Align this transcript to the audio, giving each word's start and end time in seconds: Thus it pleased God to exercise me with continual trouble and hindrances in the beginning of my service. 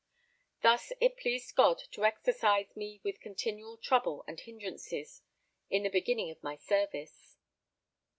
Thus 0.63 0.91
it 0.99 1.15
pleased 1.17 1.53
God 1.55 1.83
to 1.91 2.05
exercise 2.05 2.75
me 2.75 2.99
with 3.03 3.19
continual 3.21 3.77
trouble 3.77 4.23
and 4.27 4.39
hindrances 4.39 5.21
in 5.69 5.83
the 5.83 5.89
beginning 5.89 6.31
of 6.31 6.41
my 6.41 6.55
service. 6.55 7.37